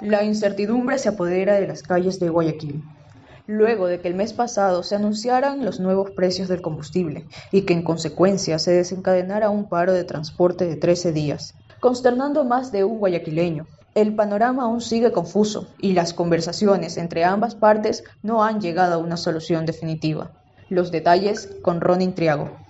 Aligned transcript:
La 0.00 0.24
incertidumbre 0.24 0.98
se 0.98 1.08
apodera 1.08 1.54
de 1.54 1.66
las 1.66 1.82
calles 1.82 2.20
de 2.20 2.28
Guayaquil, 2.28 2.82
luego 3.46 3.86
de 3.86 3.98
que 4.00 4.08
el 4.08 4.14
mes 4.14 4.34
pasado 4.34 4.82
se 4.82 4.94
anunciaran 4.94 5.64
los 5.64 5.80
nuevos 5.80 6.10
precios 6.10 6.48
del 6.48 6.60
combustible 6.60 7.26
y 7.50 7.62
que 7.62 7.72
en 7.72 7.82
consecuencia 7.82 8.58
se 8.58 8.72
desencadenara 8.72 9.48
un 9.48 9.70
paro 9.70 9.94
de 9.94 10.04
transporte 10.04 10.66
de 10.66 10.76
13 10.76 11.12
días, 11.12 11.54
consternando 11.80 12.44
más 12.44 12.72
de 12.72 12.84
un 12.84 12.98
guayaquileño. 12.98 13.66
El 13.94 14.14
panorama 14.14 14.64
aún 14.64 14.82
sigue 14.82 15.12
confuso 15.12 15.68
y 15.78 15.94
las 15.94 16.12
conversaciones 16.12 16.98
entre 16.98 17.24
ambas 17.24 17.54
partes 17.54 18.04
no 18.22 18.44
han 18.44 18.60
llegado 18.60 18.94
a 18.94 18.98
una 18.98 19.16
solución 19.16 19.64
definitiva. 19.64 20.32
Los 20.68 20.90
detalles 20.90 21.56
con 21.62 21.80
Ronin 21.80 22.14
Triago. 22.14 22.65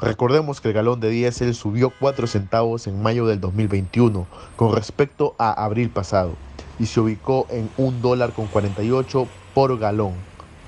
Recordemos 0.00 0.60
que 0.60 0.68
el 0.68 0.74
galón 0.74 1.00
de 1.00 1.08
diésel 1.08 1.54
subió 1.54 1.90
4 1.98 2.26
centavos 2.26 2.86
en 2.86 3.02
mayo 3.02 3.26
del 3.26 3.40
2021 3.40 4.26
con 4.54 4.74
respecto 4.74 5.34
a 5.38 5.64
abril 5.64 5.88
pasado 5.88 6.32
y 6.78 6.84
se 6.84 7.00
ubicó 7.00 7.46
en 7.48 7.70
un 7.78 8.02
dólar 8.02 8.34
con 8.34 8.46
48 8.46 9.26
por 9.54 9.78
galón. 9.78 10.12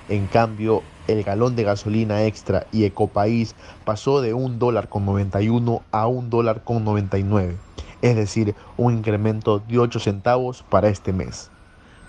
En 0.09 0.29
cambio, 0.29 0.83
el 1.09 1.25
galón 1.25 1.57
de 1.57 1.65
gasolina 1.65 2.25
extra 2.25 2.67
y 2.73 2.85
Ecopaís 2.85 3.55
pasó 3.85 4.23
de 4.23 4.33
un 4.33 4.59
dólar 4.59 4.89
con 4.89 5.05
91 5.05 5.83
a 5.93 6.07
un 6.07 6.31
dólar 6.31 6.65
con 6.65 6.85
99, 6.85 7.59
es 8.01 8.17
decir, 8.17 8.55
un 8.79 8.95
incremento 8.95 9.59
de 9.59 9.79
8 9.79 10.01
centavos 10.01 10.65
para 10.71 10.89
este 10.89 11.13
mes. 11.13 11.51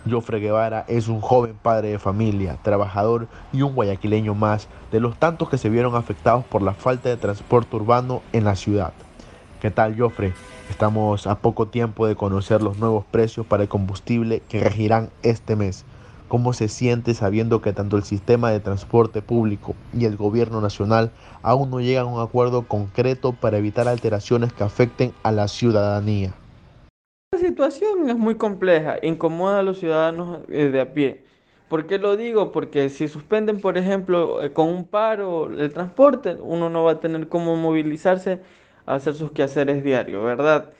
Jofre 0.07 0.39
Guevara 0.39 0.85
es 0.87 1.07
un 1.07 1.19
joven 1.19 1.55
padre 1.61 1.89
de 1.89 1.99
familia, 1.99 2.57
trabajador 2.61 3.27
y 3.51 3.63
un 3.63 3.75
guayaquileño 3.75 4.33
más 4.33 4.67
de 4.91 4.99
los 4.99 5.17
tantos 5.17 5.49
que 5.49 5.57
se 5.57 5.69
vieron 5.69 5.95
afectados 5.95 6.45
por 6.45 6.61
la 6.61 6.73
falta 6.73 7.09
de 7.09 7.17
transporte 7.17 7.75
urbano 7.75 8.21
en 8.31 8.45
la 8.45 8.55
ciudad. 8.55 8.93
¿Qué 9.61 9.71
tal, 9.71 9.99
Jofre? 9.99 10.33
Estamos 10.69 11.27
a 11.27 11.39
poco 11.39 11.67
tiempo 11.67 12.07
de 12.07 12.15
conocer 12.15 12.61
los 12.61 12.77
nuevos 12.77 13.03
precios 13.11 13.45
para 13.45 13.63
el 13.63 13.69
combustible 13.69 14.41
que 14.47 14.61
regirán 14.61 15.09
este 15.21 15.57
mes. 15.57 15.83
¿Cómo 16.29 16.53
se 16.53 16.69
siente 16.69 17.13
sabiendo 17.13 17.61
que 17.61 17.73
tanto 17.73 17.97
el 17.97 18.03
sistema 18.03 18.51
de 18.51 18.59
transporte 18.59 19.21
público 19.21 19.75
y 19.93 20.05
el 20.05 20.15
gobierno 20.15 20.61
nacional 20.61 21.11
aún 21.41 21.71
no 21.71 21.81
llegan 21.81 22.05
a 22.05 22.09
un 22.09 22.21
acuerdo 22.21 22.67
concreto 22.67 23.33
para 23.33 23.57
evitar 23.57 23.87
alteraciones 23.87 24.53
que 24.53 24.63
afecten 24.63 25.11
a 25.23 25.31
la 25.31 25.47
ciudadanía? 25.47 26.33
Situación 27.39 28.09
es 28.09 28.17
muy 28.17 28.35
compleja, 28.35 28.97
incomoda 29.01 29.59
a 29.59 29.63
los 29.63 29.79
ciudadanos 29.79 30.39
eh, 30.49 30.69
de 30.69 30.81
a 30.81 30.93
pie. 30.93 31.23
¿Por 31.69 31.87
qué 31.87 31.97
lo 31.99 32.17
digo? 32.17 32.51
Porque 32.51 32.89
si 32.89 33.07
suspenden, 33.07 33.61
por 33.61 33.77
ejemplo, 33.77 34.43
eh, 34.43 34.51
con 34.51 34.67
un 34.69 34.85
paro 34.85 35.45
el 35.47 35.71
transporte, 35.71 36.35
uno 36.41 36.69
no 36.69 36.83
va 36.83 36.93
a 36.93 36.99
tener 36.99 37.27
cómo 37.27 37.55
movilizarse 37.55 38.39
a 38.85 38.95
hacer 38.95 39.13
sus 39.13 39.31
quehaceres 39.31 39.83
diarios, 39.83 40.23
¿verdad? 40.23 40.71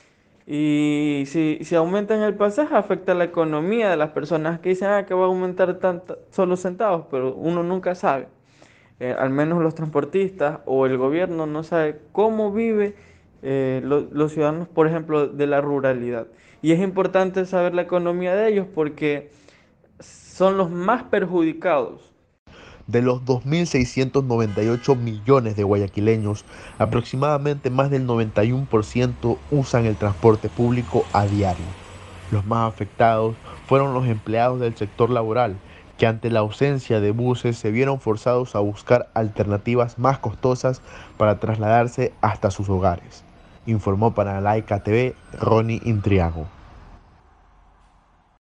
Y 0.47 1.23
si, 1.27 1.59
si 1.61 1.75
aumentan 1.75 2.21
el 2.23 2.33
pasaje, 2.35 2.75
afecta 2.75 3.13
la 3.13 3.25
economía 3.25 3.89
de 3.89 3.97
las 3.97 4.09
personas 4.11 4.59
que 4.59 4.69
dicen 4.69 4.89
ah, 4.89 5.05
que 5.05 5.13
va 5.13 5.25
a 5.25 5.27
aumentar 5.27 5.75
tanto, 5.79 6.17
solo 6.31 6.57
centavos, 6.57 7.05
pero 7.11 7.35
uno 7.35 7.63
nunca 7.63 7.95
sabe. 7.95 8.27
Eh, 8.99 9.15
al 9.17 9.29
menos 9.29 9.61
los 9.61 9.75
transportistas 9.75 10.59
o 10.65 10.85
el 10.85 10.97
gobierno 10.97 11.45
no 11.45 11.63
sabe 11.63 12.01
cómo 12.11 12.51
vive 12.51 12.95
eh, 13.41 13.81
los 13.83 14.33
ciudadanos, 14.33 14.67
por 14.67 14.87
ejemplo, 14.87 15.27
de 15.27 15.47
la 15.47 15.61
ruralidad. 15.61 16.27
Y 16.61 16.73
es 16.73 16.81
importante 16.81 17.45
saber 17.45 17.73
la 17.73 17.83
economía 17.83 18.35
de 18.35 18.49
ellos 18.49 18.67
porque 18.73 19.31
son 19.99 20.57
los 20.57 20.69
más 20.69 21.03
perjudicados. 21.03 22.01
De 22.87 23.01
los 23.01 23.23
2.698 23.23 24.97
millones 24.97 25.55
de 25.55 25.63
guayaquileños, 25.63 26.43
aproximadamente 26.79 27.69
más 27.69 27.91
del 27.91 28.07
91% 28.07 29.37
usan 29.51 29.85
el 29.85 29.95
transporte 29.95 30.49
público 30.49 31.05
a 31.13 31.27
diario. 31.27 31.65
Los 32.31 32.45
más 32.45 32.67
afectados 32.67 33.35
fueron 33.67 33.93
los 33.93 34.07
empleados 34.07 34.59
del 34.59 34.75
sector 34.75 35.11
laboral, 35.11 35.55
que 35.97 36.07
ante 36.07 36.29
la 36.29 36.39
ausencia 36.39 36.99
de 36.99 37.11
buses 37.11 37.57
se 37.57 37.71
vieron 37.71 37.99
forzados 37.99 38.55
a 38.55 38.59
buscar 38.59 39.09
alternativas 39.13 39.99
más 39.99 40.17
costosas 40.17 40.81
para 41.17 41.39
trasladarse 41.39 42.13
hasta 42.21 42.49
sus 42.49 42.69
hogares 42.69 43.23
informó 43.69 44.13
para 44.13 44.41
Laica 44.41 44.79
TV 44.79 45.15
Ronnie 45.39 45.81
Intriago. 45.85 46.47